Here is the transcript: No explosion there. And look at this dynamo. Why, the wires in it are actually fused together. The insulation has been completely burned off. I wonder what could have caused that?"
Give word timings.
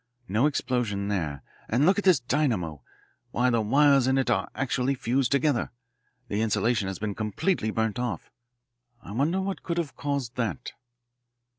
No 0.27 0.47
explosion 0.47 1.09
there. 1.09 1.43
And 1.69 1.85
look 1.85 1.99
at 1.99 2.05
this 2.05 2.19
dynamo. 2.19 2.81
Why, 3.29 3.51
the 3.51 3.61
wires 3.61 4.07
in 4.07 4.17
it 4.17 4.31
are 4.31 4.49
actually 4.55 4.95
fused 4.95 5.31
together. 5.31 5.69
The 6.27 6.41
insulation 6.41 6.87
has 6.87 6.97
been 6.97 7.13
completely 7.13 7.69
burned 7.69 7.99
off. 7.99 8.31
I 9.03 9.11
wonder 9.11 9.39
what 9.41 9.61
could 9.61 9.77
have 9.77 9.95
caused 9.95 10.37
that?" 10.37 10.71